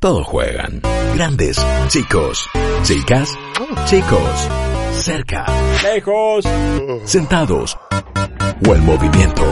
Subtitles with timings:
[0.00, 0.80] Todos juegan.
[1.16, 1.56] Grandes,
[1.88, 2.48] chicos,
[2.84, 3.36] chicas,
[3.86, 4.48] chicos,
[4.92, 5.44] cerca,
[5.82, 6.44] Lejos.
[7.02, 7.76] sentados
[8.64, 9.42] o en movimiento.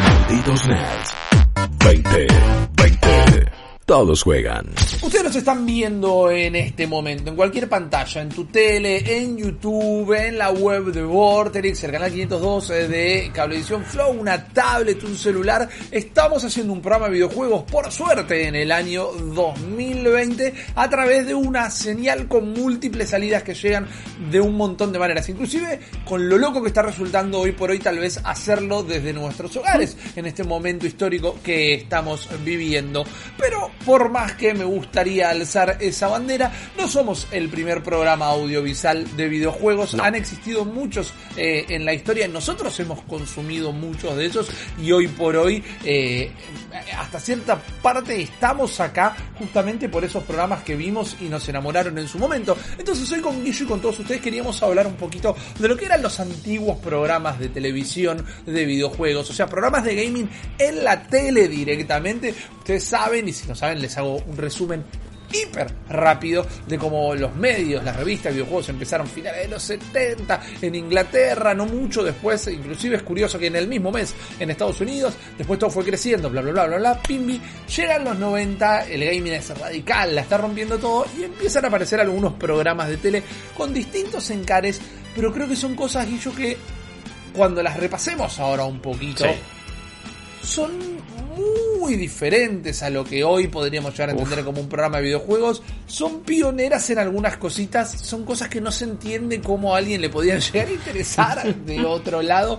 [0.00, 1.14] Malditos nerds.
[1.78, 2.43] 20, 20.
[3.94, 4.66] Todos juegan.
[5.02, 10.12] Ustedes nos están viendo en este momento, en cualquier pantalla, en tu tele, en YouTube,
[10.14, 15.68] en la web de Vorterix, el canal 512 de Cablevisión Flow, una tablet, un celular.
[15.92, 21.34] Estamos haciendo un programa de videojuegos, por suerte, en el año 2020, a través de
[21.34, 23.86] una señal con múltiples salidas que llegan
[24.28, 25.28] de un montón de maneras.
[25.28, 29.56] Inclusive con lo loco que está resultando hoy por hoy, tal vez hacerlo desde nuestros
[29.56, 33.04] hogares, en este momento histórico que estamos viviendo.
[33.38, 39.16] Pero por más que me gustaría alzar esa bandera, no somos el primer programa audiovisual
[39.16, 39.94] de videojuegos.
[39.94, 42.28] Han existido muchos eh, en la historia.
[42.28, 44.48] Nosotros hemos consumido muchos de esos
[44.80, 46.32] y hoy por hoy, eh,
[46.98, 52.08] hasta cierta parte, estamos acá justamente por esos programas que vimos y nos enamoraron en
[52.08, 52.56] su momento.
[52.78, 55.86] Entonces hoy con Guillo y con todos ustedes queríamos hablar un poquito de lo que
[55.86, 60.28] eran los antiguos programas de televisión de videojuegos, o sea, programas de gaming
[60.58, 62.34] en la tele directamente.
[62.58, 64.84] Ustedes saben, y si no saben, les hago un resumen
[65.32, 70.40] hiper rápido de cómo los medios, las revistas de videojuegos empezaron finales de los 70
[70.62, 74.80] en Inglaterra, no mucho después, inclusive es curioso que en el mismo mes en Estados
[74.80, 77.40] Unidos, después todo fue creciendo, bla bla bla bla bla, pimbi,
[77.74, 81.98] llegan los 90, el gaming es radical, la está rompiendo todo y empiezan a aparecer
[82.00, 83.22] algunos programas de tele
[83.56, 84.80] con distintos encares,
[85.16, 86.56] pero creo que son cosas, Guillo, que
[87.34, 90.46] cuando las repasemos ahora un poquito, Sí.
[90.46, 90.70] son
[91.34, 95.62] muy diferentes a lo que hoy podríamos llegar a entender como un programa de videojuegos.
[95.86, 100.08] Son pioneras en algunas cositas, son cosas que no se entiende cómo a alguien le
[100.08, 102.58] podían llegar a interesar de otro lado.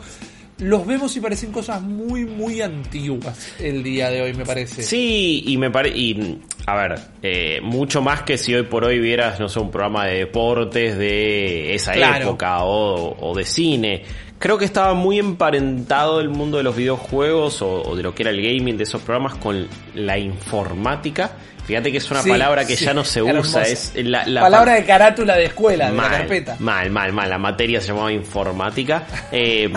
[0.58, 4.84] Los vemos y parecen cosas muy, muy antiguas el día de hoy, me parece.
[4.84, 5.98] Sí, y me parece.
[5.98, 9.70] Y, a ver, eh, mucho más que si hoy por hoy vieras, no sé, un
[9.70, 12.24] programa de deportes de esa Claro.
[12.28, 14.04] época o, o de cine.
[14.38, 18.24] Creo que estaba muy emparentado el mundo de los videojuegos o, o de lo que
[18.24, 21.32] era el gaming de esos programas con la informática.
[21.66, 23.62] Fíjate que es una Sí, palabra que sí, ya no se hermosa.
[23.62, 23.64] usa.
[23.64, 26.58] Es la, la Palabra de carátula de escuela, de la mal, carpeta.
[26.60, 27.28] Mal, mal, mal.
[27.30, 29.08] La materia se llamaba informática.
[29.32, 29.68] Eh,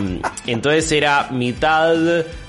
[0.46, 1.96] entonces era mitad,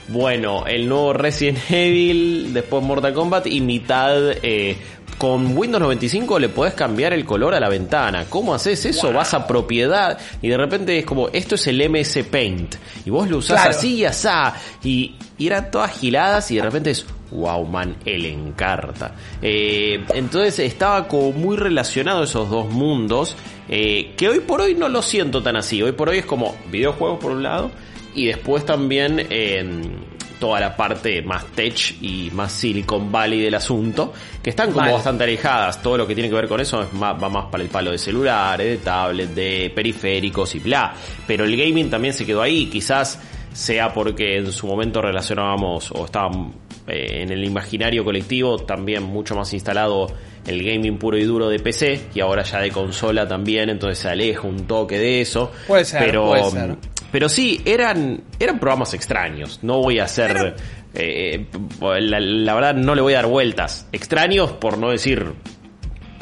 [0.10, 4.32] bueno, el nuevo Resident Evil, después Mortal Kombat y mitad...
[4.44, 4.76] eh,
[5.20, 8.26] con Windows 95 le podés cambiar el color a la ventana.
[8.30, 9.14] ¿Cómo haces eso?
[9.14, 12.76] Vas a propiedad y de repente es como, esto es el MS Paint.
[13.06, 13.78] Y vos lo usás Claro.
[13.78, 14.56] así y asá.
[14.84, 19.14] Y, y eran todas giladas y de repente es, wow man, el encarta.
[19.42, 23.36] Eh, entonces estaba como muy relacionado esos dos mundos.
[23.68, 25.84] eh, que hoy por hoy no lo siento tan así.
[25.84, 27.70] Hoy por hoy es como videojuegos por un lado.
[28.16, 29.64] Y después también eh,
[30.40, 34.14] toda la parte más tech y más Silicon Valley del asunto.
[34.42, 35.82] Que están como bastante alejadas.
[35.82, 37.92] Todo lo que tiene que ver con eso es más- va más para el palo
[37.92, 40.94] de celulares, de tablet, de periféricos y bla.
[41.28, 42.68] Pero el gaming también se quedó ahí.
[42.68, 43.20] Quizás
[43.54, 46.30] sea porque en su momento relacionábamos o estaba
[46.88, 50.08] eh, en el imaginario colectivo también mucho más instalado
[50.48, 54.10] el gaming puro y duro de PC y ahora ya de consola también, entonces se
[54.10, 55.52] aleja un toque de eso.
[55.68, 56.76] Puede ser, pero, puede ser.
[57.12, 59.60] Pero sí, eran, eran programas extraños.
[59.64, 60.56] No voy a hacer...
[60.94, 61.48] eh,
[61.82, 63.88] la, la verdad no le voy a dar vueltas.
[63.92, 65.34] Extraños por no decir...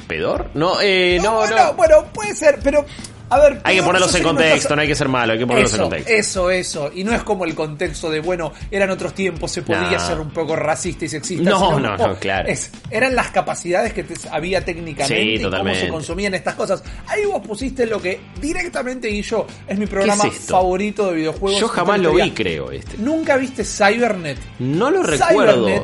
[0.08, 0.52] ¿Pedor?
[0.54, 1.74] No, eh, no, bueno, no.
[1.74, 2.86] bueno, puede ser, pero
[3.30, 3.60] a ver.
[3.64, 6.12] Hay que ponerlos en contexto, no hay que ser malo, hay que ponerlos en contexto.
[6.14, 6.92] eso, eso.
[6.94, 10.00] Y no es como el contexto de, bueno, eran otros tiempos, se podía No.
[10.00, 11.50] ser un poco racista y sexista.
[11.50, 12.48] No, sino no, no, claro.
[12.50, 16.84] es- eran las capacidades que te- había técnicamente Sí, y cómo se consumían estas cosas.
[17.08, 21.60] Ahí vos pusiste lo que directamente y yo es mi programa es favorito de videojuegos.
[21.60, 22.98] Yo jamás lo vi, creo, este.
[22.98, 24.38] Nunca viste Cybernet.
[24.60, 25.84] No lo recuerdo.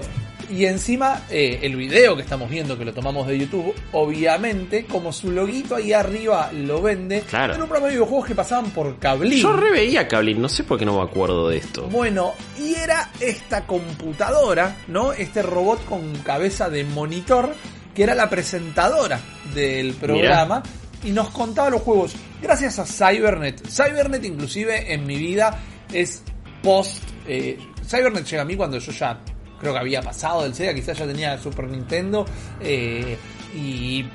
[0.50, 5.12] Y encima eh, el video que estamos viendo, que lo tomamos de YouTube, obviamente, como
[5.12, 7.54] su loguito ahí arriba lo vende, Claro.
[7.54, 9.42] era un programa de videojuegos que pasaban por cablín.
[9.42, 11.88] Yo reveía Cablin, no sé por qué no me acuerdo de esto.
[11.88, 15.14] Bueno, y era esta computadora, ¿no?
[15.14, 17.53] Este robot con cabeza de monitor,
[17.96, 19.20] que era la presentadora
[19.53, 20.62] del programa.
[21.06, 22.14] Y nos contaba los juegos.
[22.41, 23.62] Gracias a Cybernet.
[23.67, 25.59] Cybernet inclusive en mi vida
[25.91, 26.23] es
[26.62, 27.03] post...
[27.28, 29.20] eh, Cybernet llega a mí cuando yo ya
[29.64, 32.26] creo que había pasado del Sega, quizás ya tenía Super Nintendo.
[32.62, 33.18] eh,
[33.56, 34.06] y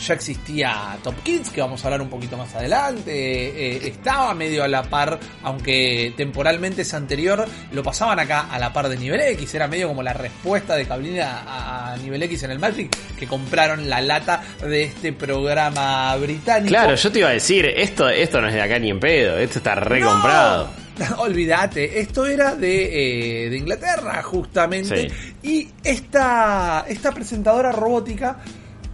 [0.00, 3.10] ya existía Top Kids, que vamos a hablar un poquito más adelante.
[3.12, 8.72] eh, estaba medio a la par, aunque temporalmente es anterior, lo pasaban acá a la
[8.72, 9.54] par de Nivel X.
[9.54, 13.26] Era medio como la respuesta de Cablina a, a Nivel X en el Magic, que
[13.26, 16.68] compraron la lata de este programa británico.
[16.68, 19.36] Claro, yo te iba a decir, esto, esto no es de acá ni en pedo,
[19.36, 20.70] esto está recomprado.
[21.18, 25.10] Olvídate, esto era de, eh, de Inglaterra justamente.
[25.42, 28.38] Y esta, esta presentadora robótica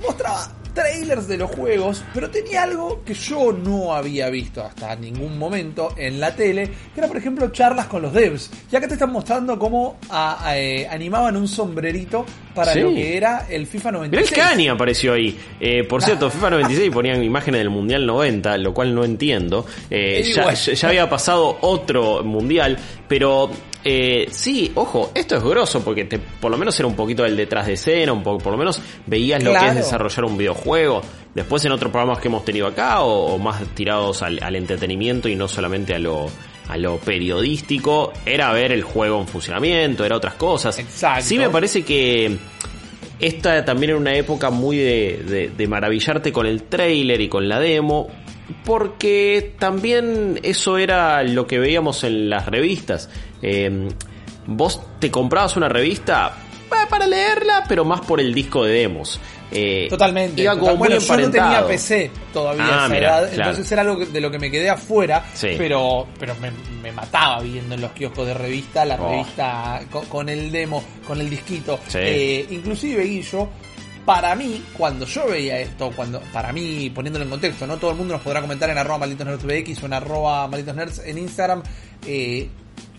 [0.01, 5.39] mostraba trailers de los juegos, pero tenía algo que yo no había visto hasta ningún
[5.39, 8.51] momento en la tele, que era por ejemplo charlas con los devs.
[8.71, 9.99] Y acá te están mostrando cómo
[10.53, 14.31] eh, animaban un sombrerito para lo que era el FIFA 96.
[14.31, 15.37] el Cani apareció ahí.
[15.59, 19.65] Eh, por cierto, FIFA 96 ponían imágenes del Mundial 90, lo cual no entiendo.
[19.91, 22.77] Eh, ya, ya había pasado otro Mundial,
[23.09, 23.51] pero
[23.89, 27.37] eh, sí, ojo, esto es grosso porque te, por lo menos era un poquito del
[27.37, 31.03] detrás de escena, un poco, por lo menos veías lo que es desarrollar un videojuego.
[31.33, 35.47] Después en otros programas que hemos tenido acá, o, más tirados al, entretenimiento y no
[35.47, 36.27] solamente a lo,
[36.67, 40.77] a lo periodístico, era ver el juego en funcionamiento, era otras cosas.
[40.81, 41.25] Exacto.
[41.25, 42.39] Sí me parece que
[43.21, 47.61] esta también era una época muy de, de maravillarte con el trailer y con la
[47.61, 48.09] demo,
[48.65, 53.09] porque también eso era lo que veíamos en las revistas.
[53.43, 53.89] Eh,
[54.47, 56.33] vos te comprabas una revista
[56.67, 59.21] eh, para leerla, pero más por el disco de demos.
[59.51, 60.45] Eh, Totalmente.
[60.77, 64.51] bueno, yo no tenía PC todavía ah, edad, entonces era algo de lo que me
[64.51, 66.35] quedé afuera, pero, pero
[66.83, 69.09] me, mataba viendo en los kioscos de revista, la oh.
[69.09, 71.79] revista con, el demo, con el disquito.
[72.51, 73.49] inclusive Guillo,
[74.07, 77.97] para mí, cuando yo veía esto, cuando para mí, poniéndolo en contexto, no todo el
[77.97, 81.63] mundo nos podrá comentar en arroba malditos nerds o en arroba malditos nerds en Instagram
[82.07, 82.49] eh,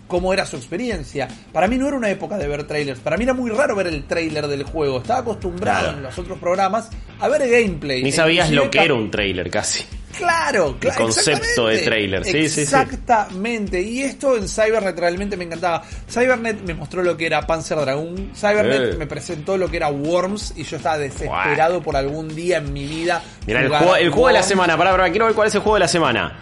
[0.06, 1.26] cómo era su experiencia.
[1.52, 3.86] Para mí no era una época de ver trailers, para mí era muy raro ver
[3.86, 4.98] el trailer del juego.
[4.98, 8.02] Estaba acostumbrado en los otros programas a ver gameplay.
[8.02, 9.84] Ni sabías lo que era un trailer casi.
[10.18, 10.98] Claro, claro.
[10.98, 13.80] El concepto de trailer, sí, Exactamente.
[13.80, 15.82] Y esto en Cybernet realmente me encantaba.
[16.10, 18.32] Cybernet me mostró lo que era Panzer Dragoon.
[18.34, 18.96] Cybernet eh.
[18.98, 22.86] me presentó lo que era Worms y yo estaba desesperado por algún día en mi
[22.86, 23.22] vida.
[23.46, 24.76] Mira, el juego, el juego de la semana.
[24.76, 26.38] Pará, pará, quiero ver cuál es el juego de la semana.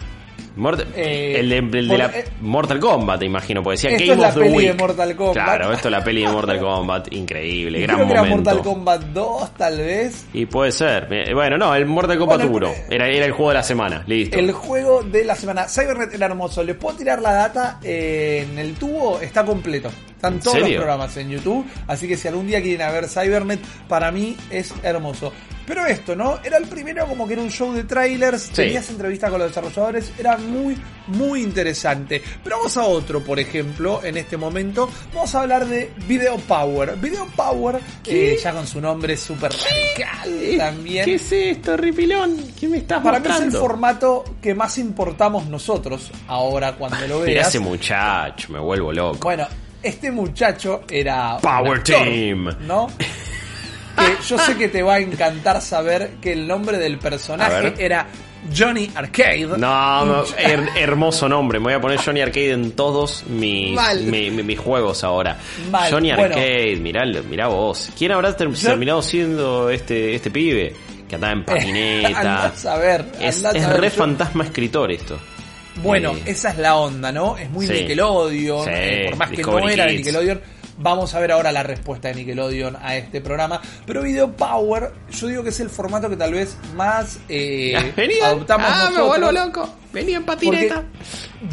[0.95, 4.67] Eh, el de, la eh, Mortal Kombat, te imagino, porque decía Game of the Week.
[4.67, 5.33] de Mortal Kombat.
[5.33, 8.23] Claro, esto es la peli de Mortal Kombat, increíble, gran creo momento.
[8.23, 10.25] era Mortal Kombat 2, tal vez.
[10.33, 11.07] Y puede ser.
[11.11, 12.73] Eh, bueno, no, el Mortal Kombat 1.
[12.89, 14.37] Era, era el juego de la semana, listo.
[14.37, 15.67] El juego de la semana.
[15.67, 16.63] Cybernet era hermoso.
[16.63, 19.89] Les puedo tirar la data en el tubo, está completo.
[20.09, 24.11] Están todos los programas en YouTube, así que si algún día quieren ver Cybernet, para
[24.11, 25.31] mí es hermoso.
[25.67, 26.39] Pero esto, ¿no?
[26.41, 30.13] Era el primero como que era un show de trailers, tenías entrevistas con los desarrolladores,
[30.17, 30.77] era muy,
[31.07, 32.23] muy interesante.
[32.41, 36.95] Pero vamos a otro, por ejemplo, en este momento, vamos a hablar de Video Power.
[36.95, 41.03] Video Power, eh, ya con su nombre súper radical también.
[41.03, 42.53] ¿Qué es esto, Ripilón?
[42.57, 47.19] ¿Qué me estás Para mí es el formato que más importamos nosotros ahora cuando lo
[47.19, 47.49] veas.
[47.49, 49.19] ese muchacho, me vuelvo loco.
[49.21, 49.45] Bueno,
[49.83, 51.37] este muchacho era...
[51.39, 52.55] Power Team.
[52.65, 52.87] ¿No?
[53.97, 58.07] que yo sé que te va a encantar saber que el nombre del personaje era
[58.55, 59.57] Johnny Arcade.
[59.57, 60.23] No,
[60.75, 61.59] hermoso nombre.
[61.59, 63.77] Me voy a poner Johnny Arcade en todos mis,
[64.09, 65.37] mis juegos ahora.
[65.89, 67.91] Johnny Arcade, mirá, mirá vos.
[67.97, 70.73] ¿Quién habrá terminado siendo este, este pibe?
[71.07, 72.53] Que andaba en patineta.
[72.65, 73.05] a ver.
[73.19, 75.19] es, re fantasma escritor esto.
[75.83, 77.37] Bueno, eh, esa es la onda, ¿no?
[77.37, 78.67] Es muy Nickelodeon.
[78.67, 80.41] Eh, por más que no era de Nickelodeon
[80.79, 83.59] Vamos a ver ahora la respuesta de Nickelodeon a este programa.
[83.85, 87.75] Pero Video Power, yo digo que es el formato que tal vez más eh,
[88.23, 89.69] adoptamos ah, me vuelvo loco.
[89.91, 90.83] Venía en patineta.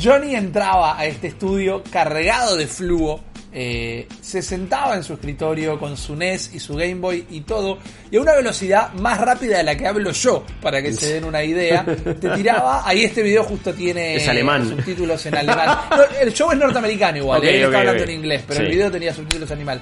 [0.03, 3.21] Johnny entraba a este estudio cargado de fluo
[3.57, 7.79] eh, se sentaba en su escritorio con su NES y su Game Boy y todo,
[8.11, 11.25] y a una velocidad más rápida de la que hablo yo, para que se den
[11.25, 14.19] una idea, te tiraba, ahí este video justo tiene
[14.67, 15.79] subtítulos en alemán.
[16.21, 19.49] el show es norteamericano igual, él está hablando en inglés, pero el video tenía subtítulos
[19.51, 19.81] en animal.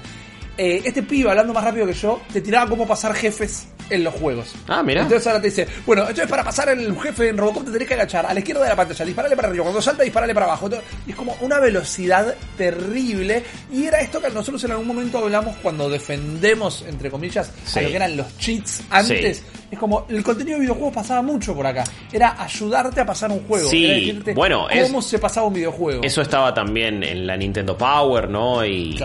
[0.57, 4.13] Eh, este pibe, hablando más rápido que yo, te tiraba cómo pasar jefes en los
[4.13, 4.53] juegos.
[4.67, 5.01] Ah, mira.
[5.01, 7.93] Entonces ahora te dice, bueno, entonces para pasar el jefe en Robocop te tenés que
[7.95, 10.69] agachar a la izquierda de la pantalla, disparale para arriba, cuando salta disparale para abajo.
[11.07, 13.43] Es como una velocidad terrible.
[13.71, 17.89] Y era esto que nosotros en algún momento hablamos cuando defendemos, entre comillas, a lo
[17.89, 19.43] que eran los cheats antes.
[19.73, 21.83] Es como el contenido de videojuegos pasaba mucho por acá.
[22.11, 23.67] Era ayudarte a pasar un juego.
[23.67, 26.03] Sí, era decirte bueno, cómo se pasaba un videojuego.
[26.03, 28.63] Eso estaba también en la Nintendo Power, ¿no?
[28.63, 28.95] Y,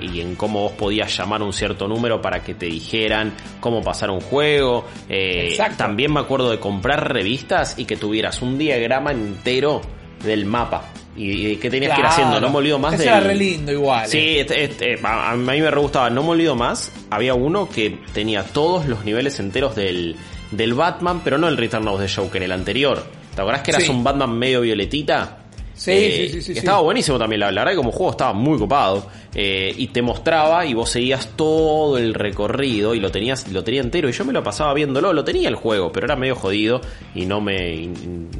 [0.00, 4.08] y, en cómo vos podías llamar un cierto número para que te dijeran cómo pasar
[4.08, 4.84] un juego.
[5.08, 9.80] Eh, también me acuerdo de comprar revistas y que tuvieras un diagrama entero
[10.22, 10.84] del mapa
[11.16, 12.40] y, qué tenías que ir haciendo.
[12.40, 13.04] No me olvido más de.
[13.04, 14.08] Era re lindo igual.
[14.08, 14.40] Sí, eh.
[14.40, 16.10] este, este, a, mí me re gustaba.
[16.10, 16.92] No me olvido más.
[17.10, 20.16] Había uno que tenía todos los niveles enteros del,
[20.50, 23.04] del Batman, pero no el Return of the Joker, el anterior.
[23.34, 25.43] ¿Te acordás que eras un Batman medio violetita?
[25.84, 26.58] Sí, Eh, sí, sí, sí, sí.
[26.60, 29.06] Estaba buenísimo también, la, la verdad que como juego estaba muy copado.
[29.36, 33.80] eh, y te mostraba y vos seguías todo el recorrido y lo tenías lo tenía
[33.80, 34.08] entero.
[34.08, 36.80] Y yo me lo pasaba viéndolo, lo tenía el juego, pero era medio jodido
[37.16, 37.86] y no me y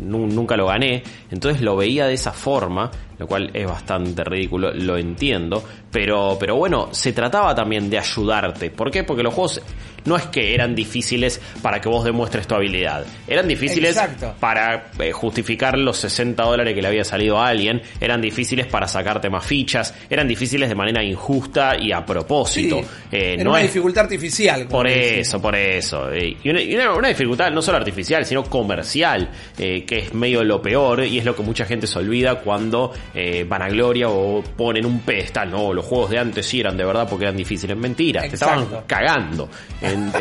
[0.01, 1.03] nu- nunca lo gané.
[1.31, 5.63] Entonces lo veía de esa forma, lo cual es bastante ridículo, lo entiendo.
[5.91, 8.71] Pero, pero bueno, se trataba también de ayudarte.
[8.71, 9.05] ¿Por qué?
[9.05, 9.61] Porque los juegos
[10.07, 13.07] no es que eran difíciles para que vos demuestres tu habilidad.
[13.29, 14.35] Eran difíciles Exacto.
[14.41, 18.87] para eh, justificar los 60 dólares que le había salido a alguien, eran difíciles para
[18.89, 22.81] sacarte más fichas, eran difíciles de manera injusta y a propósito.
[22.81, 24.67] Sí, Eh, era no una es dificultad artificial.
[24.67, 26.13] por eso, por eso.
[26.13, 30.13] Eh, Y una, y una- una dificultad no solo artificial, sino comercial, eh, que es
[30.15, 34.43] medio lo peor y es lo que mucha gente se olvida cuando eh, vanagloria o
[34.43, 35.51] ponen un pedestal.
[35.51, 37.77] No, los juegos de antes sí eran de verdad porque eran difíciles.
[37.77, 39.49] Mentira, te estaban cagando.
[39.81, 40.09] en-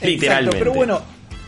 [0.00, 0.58] Exacto, literalmente.
[0.58, 1.00] pero bueno,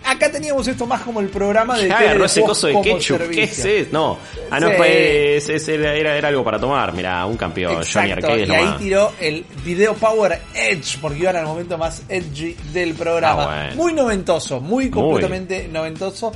[0.05, 3.31] acá teníamos esto más como el programa de de ese coso de ketchup.
[3.31, 3.89] ¿Qué es eso?
[3.93, 4.19] No.
[4.51, 4.75] Ah, no, Sí.
[4.77, 6.93] pues es- era, era, algo para tomar.
[6.93, 7.73] Mira, un campeón.
[7.75, 11.79] Johnny Exacto, Arcade es y ahí tiró el video Power Edge, porque iban al momento
[11.79, 13.43] más edgy del programa.
[13.45, 13.77] Ah, bueno.
[13.77, 16.33] Muy noventoso, muy completamente noventoso.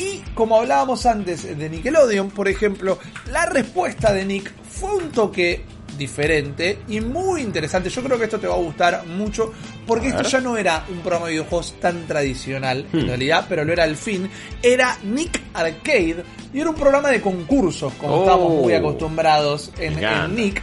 [0.00, 2.98] Y como hablábamos antes de Nickelodeon, por ejemplo,
[3.30, 5.62] la respuesta de Nick fue un toque
[5.98, 7.90] diferente y muy interesante.
[7.90, 9.52] Yo creo que esto te va a gustar mucho
[9.86, 13.06] porque esto ya no era un programa de videojuegos tan tradicional en Hmm.
[13.08, 14.30] realidad, pero lo era al fin.
[14.62, 18.20] Era Nick Arcade y era un programa de concursos, como Oh.
[18.20, 20.24] estábamos muy acostumbrados en, Me encanta.
[20.24, 20.62] en Nick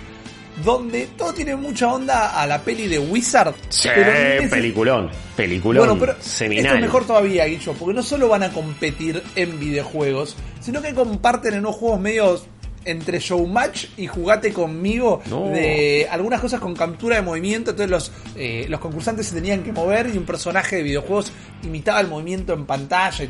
[0.63, 3.53] donde todo tiene mucha onda a la peli de Wizard.
[3.69, 5.09] Sí, pero peliculón.
[5.35, 5.85] Peliculón.
[5.87, 10.35] Bueno, pero esto es mejor todavía, Guillo, porque no solo van a competir en videojuegos,
[10.59, 12.45] sino que comparten en unos juegos medios
[12.85, 15.49] entre showmatch y jugate conmigo No.
[15.49, 19.73] de algunas cosas con captura de movimiento, entonces los, eh, los concursantes se tenían que
[19.73, 21.33] mover y un personaje de videojuegos
[21.63, 23.25] imitaba el movimiento en pantalla,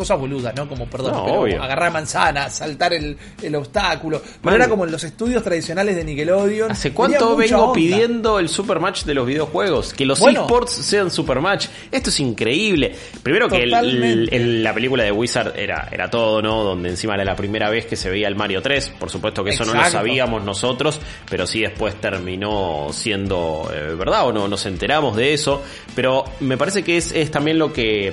[0.00, 0.66] cosas boludas, ¿no?
[0.68, 1.62] Como, perdón, No, pero obvio.
[1.62, 4.54] agarrar manzanas, saltar el, el obstáculo, pero Man.
[4.62, 6.70] era como en los estudios tradicionales de Nickelodeon.
[6.70, 7.72] ¿Hace cuánto vengo onda.
[7.74, 9.92] pidiendo el supermatch de los videojuegos?
[9.92, 10.42] Que los Bueno.
[10.42, 11.66] esports sean supermatch.
[11.92, 12.94] Esto es increíble.
[13.22, 14.36] Primero que el- Totalmente.
[14.36, 16.64] el- la película de Wizard era, era todo, ¿no?
[16.64, 18.88] Donde encima era la primera vez que se veía el Mario 3.
[18.98, 24.26] Por supuesto que eso no lo sabíamos nosotros, pero sí después terminó siendo eh, verdad
[24.26, 25.62] o no, nos enteramos de eso.
[25.94, 28.12] Pero me parece que es, es también lo que...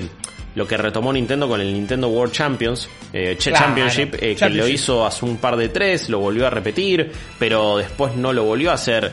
[0.58, 4.28] Lo que retomó Nintendo con el Nintendo World Champions, eh, Ch- Claro, Championship, eh, que
[4.32, 4.74] lo Championship.
[4.74, 8.72] hizo hace un par de tres, lo volvió a repetir, pero después no lo volvió
[8.72, 9.12] a hacer.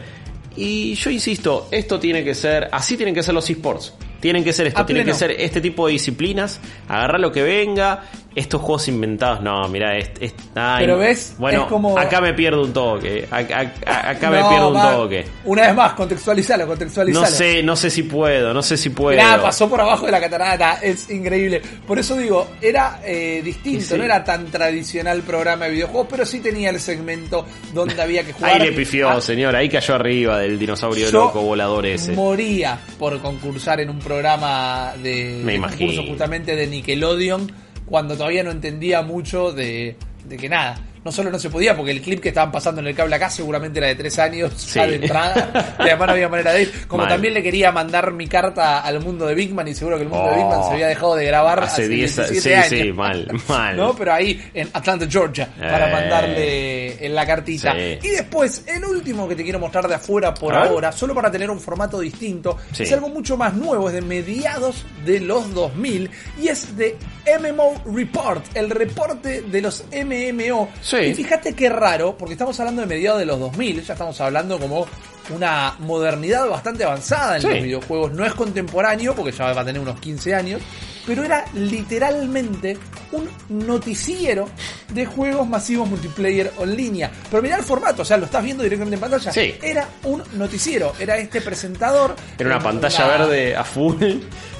[0.57, 3.93] Y yo insisto, esto tiene que ser, así tienen que ser los esports.
[4.21, 8.05] Tienen que ser esto, tienen que ser este tipo de disciplinas, agarrar lo que venga,
[8.35, 12.33] estos juegos inventados, no, mira, es, es- ay, Pero ves, bueno, es como- acá me
[12.33, 15.25] pierdo un toque, acá, acá- me pierdo un va, toque.
[15.45, 17.25] Una vez más, contextualizalo, contextualizalo.
[17.25, 19.17] No sé, no sé si puedo, no sé si puedo.
[19.17, 21.61] Mirá, pasó por abajo de la catarata, es increíble.
[21.87, 26.25] Por eso digo, era eh, distinto, Sí, no era tan tradicional programa de videojuegos, pero
[26.25, 28.51] sí tenía el segmento donde había que jugar.
[28.51, 32.11] Ahí le pifió, Ah, señor, ahí cayó arriba del dinosaurio loco volador ese.
[32.11, 35.87] Moría por concursar en un programa de, Me de imagino.
[35.87, 39.95] concurso justamente de Nickelodeon cuando todavía no entendía mucho de,
[40.27, 40.77] de que nada.
[41.05, 43.29] No solo no se podía, porque el clip que estaban pasando en el cable acá
[43.29, 44.89] seguramente era de tres años ya Sí.
[44.89, 45.75] de entrada.
[45.77, 46.87] Además no había manera de ir.
[46.87, 47.11] Como Mal.
[47.11, 50.09] también le quería mandar mi carta al mundo de Big Man y seguro que el
[50.09, 50.35] mundo de Oh.
[50.35, 52.67] Big Man se había dejado de grabar Hace hace, 10 17 sí, años.
[52.69, 53.77] sí, mal, mal.
[53.77, 53.95] ¿No?
[53.95, 55.93] Pero ahí en Atlanta, Georgia, para Eh.
[55.93, 57.73] mandarle en la cartita.
[57.73, 57.99] Sí.
[58.01, 61.51] Y después, el último que te quiero mostrar de afuera por ahora, solo para tener
[61.51, 62.81] un formato distinto, Sí.
[62.81, 66.09] es algo mucho más nuevo, es de mediados de los 2000
[66.41, 66.97] y es de
[67.39, 70.69] MMO Report, el reporte de los MMO.
[70.81, 70.94] Sí.
[71.03, 74.59] Y fíjate qué raro, porque estamos hablando de mediados de los 2000, ya estamos hablando
[74.59, 74.85] como
[75.33, 77.47] una modernidad bastante avanzada en Sí.
[77.47, 78.11] los videojuegos.
[78.13, 80.61] No es contemporáneo, porque ya va a tener unos 15 años,
[81.05, 82.77] pero era literalmente
[83.11, 83.29] un
[83.65, 84.49] noticiero
[84.93, 87.11] de juegos masivos multiplayer en línea.
[87.29, 89.31] Pero mirá el formato, o sea, lo estás viendo directamente en pantalla.
[89.31, 89.55] Sí.
[89.61, 92.15] Era un noticiero, era este presentador.
[92.37, 93.95] Era una pantalla verde a full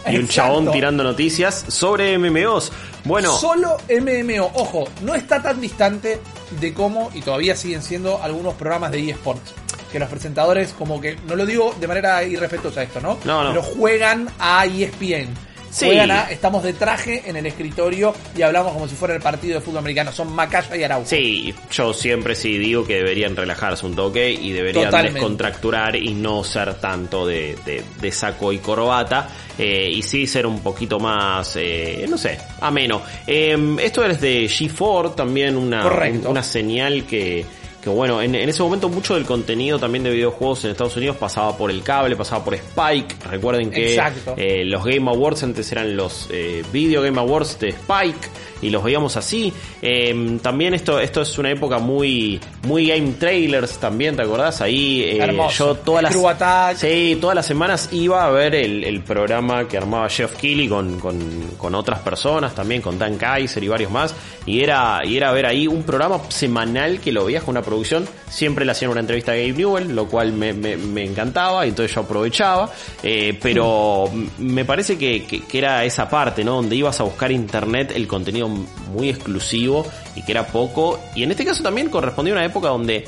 [0.07, 2.71] y un chabón tirando noticias sobre MMOs.
[3.03, 4.51] Bueno, Solo MMO.
[4.55, 6.19] Ojo, no está tan distante
[6.59, 9.53] de cómo, y todavía siguen siendo algunos programas de eSports.
[9.91, 13.17] Que los presentadores, como que, no lo digo de manera irrespetuosa esto, ¿no?
[13.23, 13.49] No, no.
[13.49, 15.29] Pero juegan a ESPN.
[15.75, 15.87] Sí.
[15.87, 19.55] Juegan a, estamos de traje en el escritorio y hablamos como si fuera el partido
[19.55, 20.09] de fútbol americano.
[20.13, 21.05] Son Macaya y Araujo.
[21.09, 25.19] sí, yo siempre sí digo que deberían relajarse un toque y deberían Totalmente.
[25.19, 29.27] descontracturar y no ser tanto de, de- de saco y corbata.
[29.57, 33.01] eh, y sí ser un poquito más, eh, no sé, ameno.
[33.27, 36.29] Eh, esto es de G4, también una, Correcto.
[36.29, 37.45] una señal que,
[37.85, 41.17] que bueno, en, en ese momento mucho del contenido también de videojuegos en Estados Unidos
[41.17, 43.15] pasaba por el cable, pasaba por Spike.
[43.29, 43.95] Recuerden que
[44.37, 48.27] eh, los Game Awards antes eran los eh, Video Game Awards de Spike
[48.61, 49.53] y los veíamos así.
[49.81, 54.61] Eh, también esto, esto es una época muy, muy game trailers también, ¿te acordás?
[54.61, 59.67] Ahí eh, yo todas las, sí, todas las semanas iba a ver el, el programa
[59.67, 61.19] que armaba Jeff Keighley con, con,
[61.57, 64.15] con otras personas también, con Dan Kaiser y varios más.
[64.45, 68.07] Y era, y era ver ahí un programa semanal que lo veías con una producción.
[68.29, 71.69] Siempre le hacían una entrevista a Gabe Newell, lo cual me, me, me encantaba y
[71.69, 72.71] entonces yo aprovechaba.
[73.01, 76.55] Eh, pero me parece que, que, que era esa parte, ¿no?
[76.55, 79.85] Donde ibas a buscar internet el contenido muy exclusivo
[80.15, 80.99] y que era poco.
[81.15, 83.05] Y en este caso también correspondía a una época donde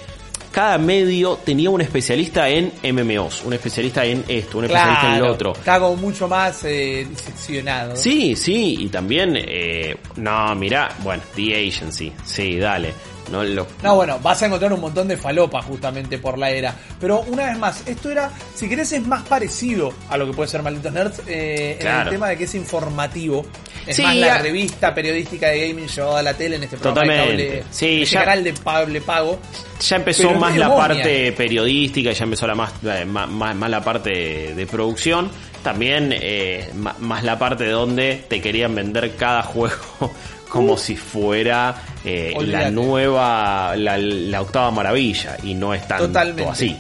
[0.52, 5.32] cada medio tenía un especialista en MMOs, un especialista en esto, un especialista en lo
[5.32, 5.52] otro.
[5.54, 7.96] Está como mucho más eh, diseccionado.
[7.96, 12.94] Sí, sí, y también, eh, no, mira, bueno, The Agency, sí, dale.
[13.32, 16.74] No, lo, No, bueno, vas a encontrar un montón de falopas justamente por la era.
[17.00, 20.50] Pero una vez más, esto era, si querés, es más parecido a lo que puede
[20.50, 23.46] ser Malditos Nerds eh, en el tema de que es informativo.
[23.88, 26.78] Es Sí, más la a- revista periodística de gaming llevada a la tele en este
[26.78, 27.48] programa de Totalmente.
[27.60, 29.40] cable, Sí, ya- canal de cable pago.
[29.80, 34.10] ya empezó más la parte periodística, ya empezó la más, eh, más, más- la parte
[34.10, 35.30] de, de producción.
[35.64, 39.76] También eh, más la parte de donde te querían vender cada juego
[40.50, 41.76] como si fuera
[42.06, 45.38] eh, la nueva, la, la octava maravilla.
[45.44, 46.50] Y no es tanto Totalmente.
[46.52, 46.78] así.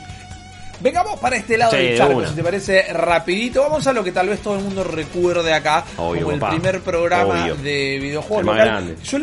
[0.79, 3.61] Vengamos para este lado Sí, del de charco, si te parece rapidito.
[3.63, 6.53] Vamos a lo que tal vez todo el mundo recuerde acá Obvio, como el papá.
[6.53, 7.55] primer programa Obvio.
[7.55, 8.95] de videojuegos local.
[9.03, 9.17] Yo,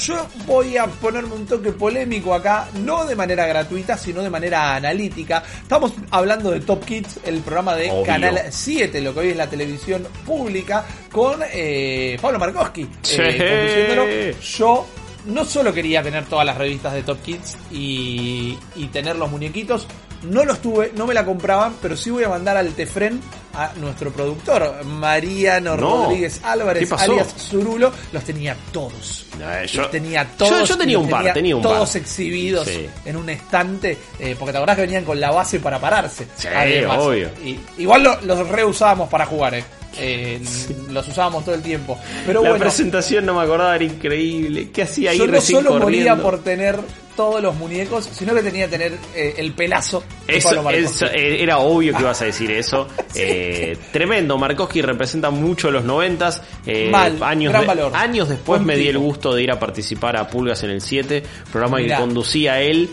[0.00, 4.74] yo voy a ponerme un toque polémico acá, no de manera gratuita, sino de manera
[4.76, 5.42] analítica.
[5.60, 8.04] Estamos hablando de Top Kids, el programa de Obvio.
[8.04, 14.34] Canal 7, lo que hoy es la televisión pública, con eh, Pablo Markowski eh.
[14.56, 14.86] Yo
[15.26, 19.86] no solo quería tener todas las revistas de Top Kids y, y tener los muñequitos,
[20.24, 23.20] no los tuve, no me la compraban, pero sí voy a mandar al Tefren
[23.54, 26.04] a nuestro productor, Mariano No.
[26.04, 29.26] Rodríguez Álvarez, alias Zurulo, los tenía todos.
[29.40, 30.50] Eh, yo- los tenía todos.
[30.60, 32.00] yo- yo tenía un par, tenía un Todos par.
[32.02, 32.86] exhibidos Sí.
[33.04, 36.26] en un estante, eh, porque te acordás que venían con la base para pararse.
[36.36, 36.98] Sí, además.
[36.98, 37.28] obvio.
[37.44, 39.64] Y, igual lo- los reusábamos para jugar, eh.
[39.98, 40.40] Eh,
[40.88, 41.98] Los usábamos todo el tiempo.
[42.26, 44.70] Pero la bueno, presentación no me acordaba, era increíble.
[44.70, 46.22] ¿Qué hacía ahí yo no solo moría corriendo?
[46.22, 46.78] por tener
[47.16, 50.82] todos los muñecos, sino que tenía que tener eh, el pelazo de Eso, Pablo Marcos.
[50.84, 52.86] eso, eh, era obvio que ibas a decir eso.
[53.14, 56.40] Eh, tremendo, Markowski representa mucho los noventas.
[56.66, 57.92] Eh, Mal, años, gran de- valor.
[57.94, 61.22] años después me di el gusto de ir a participar a Pulgas en el 7,
[61.52, 61.96] programa Mirá.
[61.96, 62.88] que conducía él,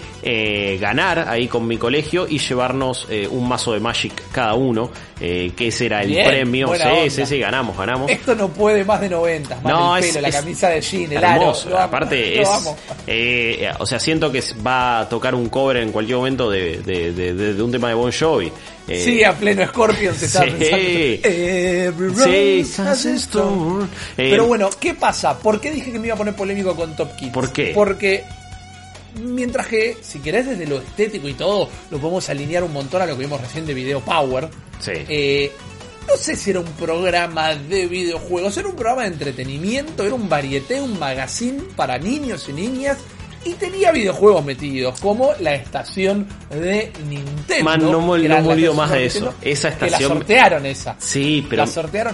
[0.80, 5.86] ganar ahí con mi colegio y llevarnos un mazo de Magic cada uno, que ese
[5.86, 6.68] era el Bien, premio.
[6.68, 7.10] Sí, onda.
[7.10, 8.12] sí, sí, ganamos, ganamos.
[8.12, 11.12] Esto no puede más de 90, más No, el es- pelo, la camisa de jean,
[11.14, 11.62] el hermoso.
[11.68, 11.70] aro.
[11.70, 12.50] lo amo, Aparte lo es,
[13.80, 17.62] o sea, siento que va a tocar un cover en cualquier momento de, de, de-
[17.64, 18.52] un tema de Bon Jovi.
[18.88, 21.20] Eh, Sí, a pleno Scorpion se está Sí.
[21.22, 22.24] pensando.
[22.24, 23.16] Sí, storm.
[23.16, 23.84] storm.
[24.18, 25.38] Eh, Pero bueno, ¿qué pasa?
[25.38, 27.32] ¿Por qué dije que me iba a poner polémico con Top Kids?
[27.32, 27.72] ¿Por qué?
[27.76, 28.24] Porque
[29.24, 33.06] mientras que, si querés desde lo estético y todo, lo podemos alinear un montón a
[33.06, 34.50] lo que vimos recién de Video Power.
[34.80, 34.92] Sí.
[35.08, 35.52] Eh,
[36.08, 40.28] no sé si era un programa de videojuegos, era un programa de entretenimiento, era un
[40.28, 42.98] varieté, un magazine para niños y niñas.
[43.46, 47.64] Y tenía videojuegos metidos, como la estación de Nintendo.
[47.64, 49.36] Man, no no estación más de Nintendo, eso.
[49.42, 50.96] Esa Que la estación- sortearon esa.
[51.00, 52.14] Sí, pero La sortearon.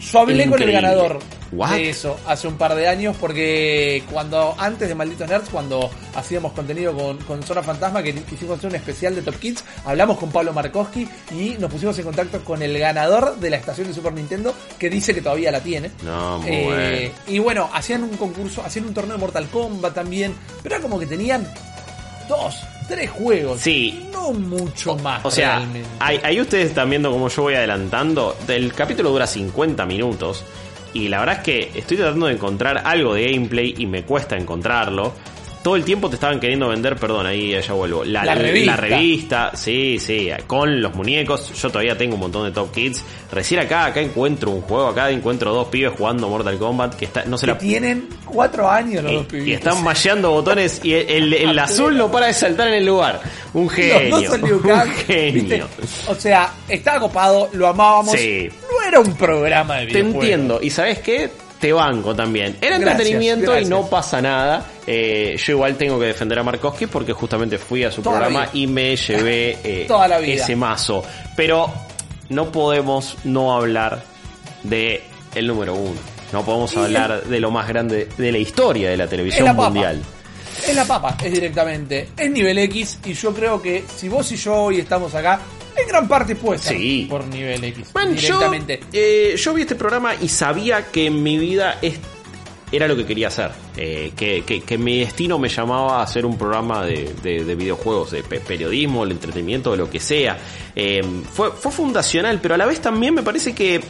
[0.00, 1.18] Yo hablé con el ganador
[1.52, 1.70] What?
[1.70, 6.52] de eso hace un par de años porque cuando antes de Malditos Nerds, cuando hacíamos
[6.52, 10.52] contenido con, con Zona Fantasma, que hacer un especial de Top Kids, hablamos con Pablo
[10.52, 14.54] Markowski y nos pusimos en contacto con el ganador de la estación de Super Nintendo
[14.78, 15.90] que dice que todavía la tiene.
[16.02, 17.12] No, muy Eh, bueno.
[17.26, 20.98] Y bueno, hacían un concurso, hacían un torneo de Mortal Kombat también, pero era como
[20.98, 21.46] que tenían
[22.28, 22.56] dos,
[22.88, 23.60] tres juegos.
[23.60, 24.08] Sí.
[24.12, 25.24] No mucho más.
[25.24, 25.66] O sea,
[26.00, 28.36] ahí ustedes están viendo como yo voy adelantando.
[28.46, 30.44] El capítulo dura 50 minutos.
[30.94, 34.36] Y la verdad es que estoy tratando de encontrar algo de gameplay y me cuesta
[34.36, 35.12] encontrarlo.
[35.62, 38.04] Todo el tiempo te estaban queriendo vender, perdón, ahí ya vuelvo.
[38.04, 38.70] La, La revista.
[38.70, 41.52] la revista, sí, sí, con los muñecos.
[41.60, 43.04] Yo todavía tengo un montón de Top Kids.
[43.32, 47.24] Recién acá, acá encuentro un juego, acá encuentro dos pibes jugando Mortal Kombat que está,
[47.24, 49.54] no se que la tienen cuatro años los y, dos y pibitos.
[49.58, 53.20] están macheando botones y el, el- el azul no para de saltar en el lugar.
[53.52, 54.10] Un genio.
[54.10, 55.32] Los dos son Liu un genio.
[55.32, 55.64] ¿viste?
[56.06, 58.12] O sea, estaba copado, lo amábamos.
[58.12, 58.48] Sí.
[58.88, 60.22] Era un programa de Te videojuegos.
[60.24, 60.58] entiendo.
[60.62, 61.30] ¿Y sabes qué?
[61.60, 62.56] Te banco también.
[62.60, 63.66] Era entretenimiento gracias.
[63.66, 64.64] y no pasa nada.
[64.86, 68.48] Eh, yo igual tengo que defender a Markowski porque justamente fui a su Toda programa
[68.52, 70.42] y me llevé eh, Toda la vida.
[70.42, 71.02] ese mazo.
[71.36, 71.72] Pero
[72.28, 74.02] no podemos no hablar
[74.62, 75.02] de
[75.34, 75.98] el número uno.
[76.32, 79.52] No podemos Y hablar de lo más grande de la historia de la televisión la
[79.54, 80.00] mundial.
[80.66, 82.08] es la papa, es directamente.
[82.16, 85.40] Es nivel X y yo creo que si vos y yo hoy estamos acá,
[85.82, 87.06] en gran parte puede ser Sí.
[87.08, 87.94] por nivel X.
[87.94, 88.80] Man, yo, directamente.
[88.92, 91.98] eh, yo vi este programa y sabía que en mi vida es-
[92.70, 93.50] era lo que quería hacer.
[93.76, 97.54] Eh, que, que- que mi destino me llamaba a hacer un programa de, de- de
[97.54, 100.36] videojuegos, de pe- periodismo, el entretenimiento, de lo que sea.
[100.76, 101.00] Eh,
[101.32, 103.80] fue, fue fundacional, pero a la vez también me parece que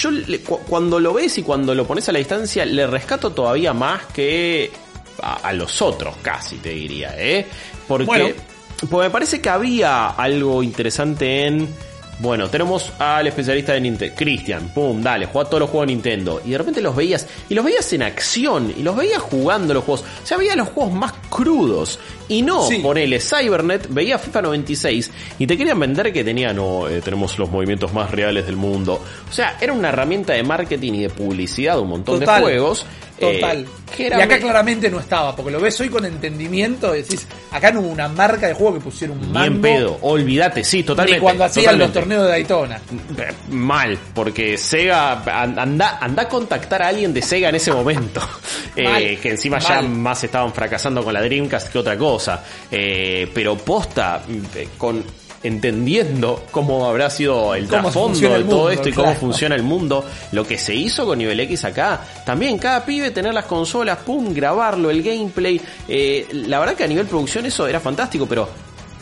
[0.00, 3.30] yo le- cu- cuando lo ves y cuando lo pones a la distancia, le rescato
[3.32, 4.70] todavía más que
[5.20, 7.44] a, a los otros, casi te diría, ¿eh?
[7.88, 8.26] Porque, Bueno.
[8.90, 11.68] Porque me parece que había algo interesante en.
[12.18, 16.40] Bueno, tenemos al especialista de Nintendo, Cristian, pum, dale, juega todos los juegos de Nintendo.
[16.44, 19.82] Y de repente los veías, y los veías en acción, y los veías jugando los
[19.82, 20.04] juegos.
[20.22, 21.98] O sea, veías los juegos más crudos.
[22.28, 22.78] Y no, Sí.
[22.78, 27.50] ponele Cybernet, veía FIFA 96, y te querían vender que tenía, no, eh, tenemos los
[27.50, 29.02] movimientos más reales del mundo.
[29.28, 32.86] O sea, era una herramienta de marketing y de publicidad un montón Total, de juegos.
[33.18, 33.66] Eh, Total.
[33.96, 37.26] que era y acá me- claramente no estaba, porque lo ves hoy con entendimiento, decís,
[37.50, 40.64] acá no hubo una marca de juego que pusiera un Ni mango en pedo, olvídate,
[40.64, 41.18] sí, totalmente.
[41.18, 42.80] ni cuando hacían los torneos de Daytona.
[43.18, 47.72] Eh, Mal, porque Sega an- anda, anda a contactar a alguien de Sega en ese
[47.72, 48.20] momento.
[48.74, 52.42] Eh, que encima ya más estaban fracasando con la Dreamcast que otra cosa.
[52.70, 55.04] Eh, pero posta, mm, eh, con
[55.42, 59.20] entendiendo cómo habrá sido el trasfondo de todo mundo, esto y cómo claro.
[59.20, 63.34] funciona el mundo, lo que se hizo con Nivel X acá, también cada pibe tener
[63.34, 67.80] las consolas, pum, grabarlo, el gameplay, eh, la verdad que a nivel producción eso era
[67.80, 68.48] fantástico, pero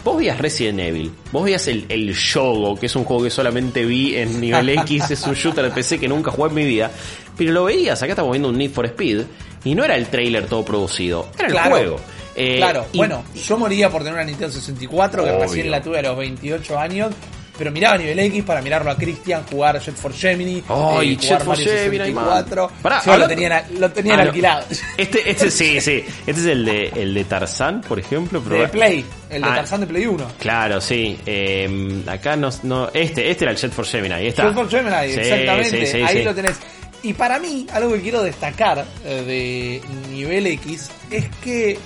[0.03, 3.85] Vos veías Resident Evil, vos veías el, el Shogo, que es un juego que solamente
[3.85, 6.91] vi en nivel X, es un shooter de PC que nunca jugué en mi vida,
[7.37, 9.25] pero lo veías, acá estamos viendo un Need for Speed,
[9.63, 11.71] y no era el trailer todo producido, era el Claro.
[11.71, 11.97] juego.
[12.37, 15.99] Eh, claro, y- bueno, yo moría por tener una Nintendo 64, que recién la tuve
[15.99, 17.13] a los 28 años.
[17.59, 20.63] Pero miraba nivel X para mirarlo a Cristian jugar Jet for Gemini.
[20.67, 22.69] Ay, eh, Jet jugar for Gemini, 64.
[22.69, 23.03] man.
[23.03, 24.31] Pará, lo tenían Ah, no.
[24.31, 24.65] alquilado.
[24.97, 26.03] Este, este sí, sí.
[26.27, 28.41] Este es el de, el de Tarzán, por ejemplo.
[28.41, 30.27] De pero- Play, el de Ah, Tarzán de Play 1.
[30.39, 31.19] Claro, sí.
[31.27, 32.89] Eh, acá no, no.
[32.95, 34.15] Este, este era el Jet for Gemini.
[34.15, 34.45] Ahí está.
[34.45, 35.87] Jet for Gemini, Sí, exactamente.
[35.87, 36.57] sí, sí, Ahí lo tenés.
[37.03, 41.79] Y para mí, algo que quiero destacar eh, de nivel X es que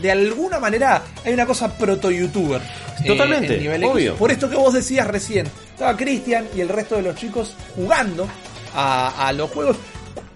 [0.00, 2.60] de alguna manera hay una cosa proto-youtuber.
[3.06, 4.14] Totalmente, nivel obvio.
[4.16, 5.46] Por esto que vos decías recién.
[5.70, 8.28] Estaba Cristian y el resto de los chicos jugando
[8.74, 9.76] a, a los juegos.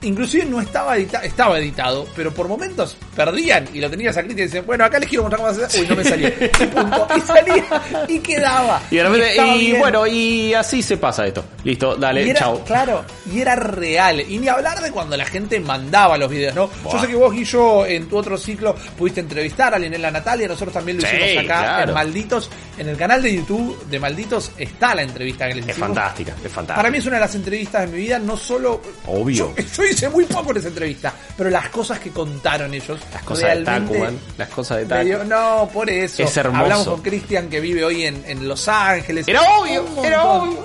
[0.05, 4.35] Inclusive no estaba editado, estaba editado, pero por momentos perdían y lo tenías a y
[4.35, 5.81] decían, bueno, acá les quiero mostrar cómo se hace.
[5.81, 6.29] Uy, no me salía.
[6.65, 7.07] Y, punto.
[7.17, 7.65] y salía
[8.09, 8.83] y quedaba.
[8.91, 11.45] Y, repente- y bueno, y así se pasa esto.
[11.65, 12.65] Listo, dale, Y era, chau.
[12.65, 14.21] Claro, y era real.
[14.21, 16.69] Y ni hablar de cuando la gente mandaba los videos, ¿no?
[16.83, 16.93] Buah.
[16.95, 20.73] Yo sé que vos, Guillo, en tu otro ciclo pudiste entrevistar a Linela Natalia, nosotros
[20.75, 21.89] también lo Sí, hicimos acá claro.
[21.89, 22.51] en Malditos.
[22.79, 25.89] En el canal de YouTube de Malditos está la entrevista que les Es hicimos.
[25.89, 26.75] fantástica, es fantástica.
[26.77, 28.81] Para mí es una de las entrevistas de mi vida, no solo...
[29.07, 29.55] Obvio.
[29.57, 33.01] Yo, yo hice muy poco en esa entrevista, pero las cosas que contaron ellos...
[33.13, 35.05] Las cosas de Tacuman, las cosas de me Tacu.
[35.07, 36.23] dio- no, por eso.
[36.23, 36.63] Es hermoso.
[36.63, 39.27] Hablamos con Cristian que vive hoy en, en Los Ángeles.
[39.27, 40.65] Era obvio, era obvio,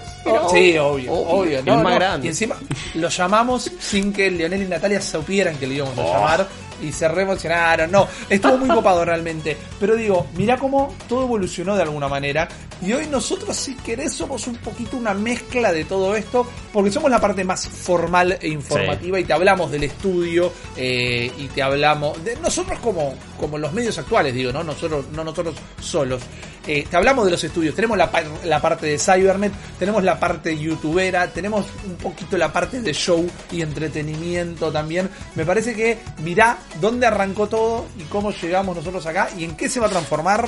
[0.52, 1.13] Sí, obvio.
[1.13, 1.96] obvio, No, más no.
[1.96, 2.26] grande.
[2.28, 2.56] Y encima
[2.96, 6.13] lo llamamos sin que Leonel y Natalia supieran que le íbamos a Oh.
[6.13, 6.48] llamar
[6.82, 7.92] y se re emocionaron.
[7.92, 9.58] No, estuvo muy copado realmente.
[9.80, 12.48] Pero digo, mirá cómo todo evolucionó de alguna manera.
[12.82, 17.12] Y hoy nosotros, si querés, somos un poquito una mezcla de todo esto, porque somos
[17.12, 22.24] la parte más formal e informativa y te hablamos del estudio eh, y te hablamos
[22.24, 24.63] de nosotros como, como los medios actuales, digo, ¿no?
[24.63, 26.22] Nosotros, no nosotros solos.
[26.67, 28.12] Eh, te hablamos de los estudios, tenemos la,
[28.45, 33.26] la parte de Cybernet, tenemos la parte youtubera, tenemos un poquito la parte de show
[33.52, 35.10] y entretenimiento también.
[35.36, 39.69] Me parece que mirá dónde arrancó todo y cómo llegamos nosotros acá y en qué
[39.69, 40.48] se va a transformar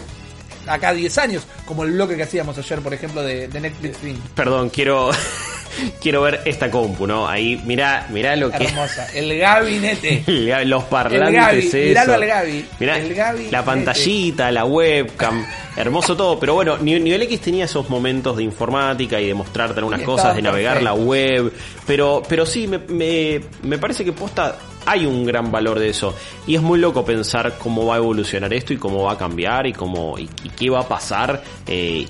[0.67, 3.97] acá a 10 años, como el bloque que hacíamos ayer, por ejemplo, de, de Netflix
[3.97, 4.17] Stream.
[4.35, 5.11] Perdón, quiero
[6.01, 7.27] quiero ver esta compu, ¿no?
[7.27, 9.07] Ahí, mirá, mirá lo que Hermosa.
[9.13, 10.23] El gabinete.
[10.65, 11.89] los parlantes El eso.
[11.89, 12.65] miralo al Gaby.
[12.79, 15.45] Mirá, El la pantallita, la webcam,
[15.75, 19.79] hermoso todo, pero bueno, Ni- Nivel X tenía esos momentos de informática y de mostrarte
[19.79, 21.51] algunas cosas, de navegar la web,
[21.87, 26.13] pero pero sí me, me, me parece que posta hay un gran valor de eso.
[26.47, 29.67] Y es muy loco pensar cómo va a evolucionar esto y cómo va a cambiar
[29.67, 32.05] y cómo y, y qué va a pasar eh,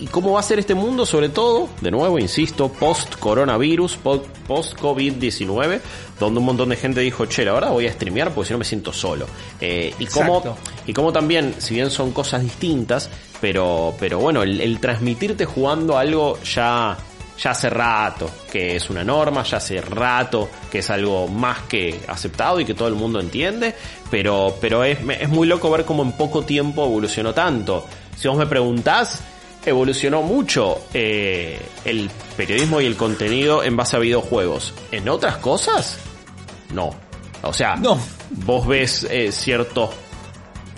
[0.00, 4.74] y, cómo va a ser este mundo sobre todo de nuevo insisto post coronavirus post
[4.78, 5.80] covid 19
[6.18, 8.64] donde un montón de gente dijo che verdad voy a streamear porque si no me
[8.64, 9.26] siento solo
[9.60, 10.42] Eh, y cómo
[10.86, 13.08] y como también, si bien son cosas distintas,
[13.40, 16.96] pero, pero bueno, el, el transmitirte jugando algo ya,
[17.38, 22.00] ya hace rato que es una norma, ya hace rato que es algo más que
[22.08, 23.74] aceptado y que todo el mundo entiende,
[24.10, 27.86] pero, pero es, es muy loco ver cómo en poco tiempo evolucionó tanto.
[28.16, 29.22] Si vos me preguntás,
[29.64, 34.74] evolucionó mucho eh, el periodismo y el contenido en base a videojuegos.
[34.90, 35.98] En otras cosas,
[36.72, 36.90] no.
[37.42, 37.98] O sea, No,
[38.30, 39.90] vos ves eh, ciertos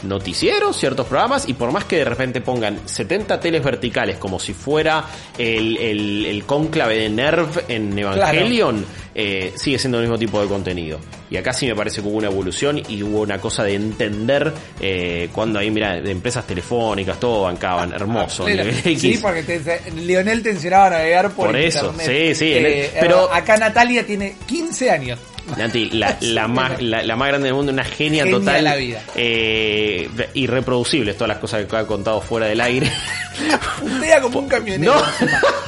[0.04, 4.52] noticieros, ciertos programas, y por más que de repente pongan 70 teles verticales como si
[4.54, 5.04] fuera
[5.38, 10.48] el, el, el cónclave de Nerv en Evangelion, eh, sigue siendo el mismo tipo de
[10.48, 10.98] contenido.
[11.30, 14.52] Y acá sí me parece que hubo una evolución y hubo una cosa de entender
[14.80, 18.44] eh, cuando ahí, mira, de empresas telefónicas, todo bancaban, hermoso.
[18.44, 18.70] Claro.
[18.84, 22.06] Sí, porque te- Lionel te enseñaba a navegar por, Por eso, internet.
[22.06, 25.18] sí, sí, Eh, pero- acá Natalia tiene 15 años.
[25.56, 28.54] Nati, la, la más, la, la más grande del mundo, una genia, Genia total.
[28.56, 29.02] de la vida.
[29.14, 32.90] Eh, irreproducibles todas las cosas que ha contado fuera del aire.
[33.80, 34.94] Putea como un camionero.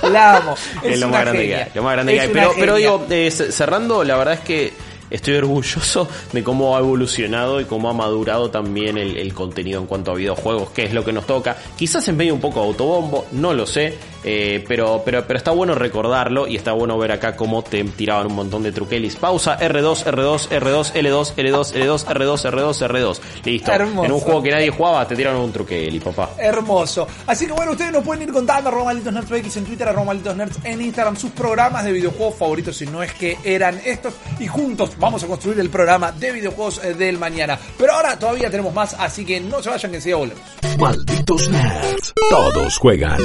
[0.02, 0.08] No.
[0.10, 0.54] La amo.
[0.82, 1.64] Es, es lo más grande que genia.
[1.64, 1.70] hay.
[1.74, 2.32] Lo más grande que Es hay.
[2.32, 4.72] Pero, pero digo, eh, cerrando, la verdad es que
[5.08, 9.86] estoy orgulloso de cómo ha evolucionado y cómo ha madurado también el, el contenido en
[9.86, 11.56] cuanto a videojuegos, que es lo que nos toca.
[11.76, 13.96] Quizás en medio un poco autobombo, no lo sé,
[14.28, 18.26] eh, pero, pero, pero está bueno recordarlo y está bueno ver acá cómo te tiraban
[18.26, 19.14] un montón de truquelis.
[19.14, 23.20] Pausa, R2, R2, R2, L2, L2, L2, R2, R2, R2.
[23.44, 23.72] Listo.
[23.72, 24.04] Hermoso.
[24.04, 26.30] En un juego que nadie jugaba, te tiraron un truqueli, papá.
[26.38, 27.06] Hermoso.
[27.24, 30.06] Así que bueno, ustedes nos pueden ir contando arroba malditos nerds X en Twitter, arroba
[30.06, 34.14] malditos nerds en Instagram, sus programas de videojuegos favoritos, si no es que eran estos.
[34.40, 37.56] Y juntos vamos a construir el programa de videojuegos eh, del mañana.
[37.78, 40.42] Pero ahora todavía tenemos más, así que no se vayan que enseguida volvemos.
[40.78, 42.12] Malditos nerds.
[42.28, 43.20] Todos juegan.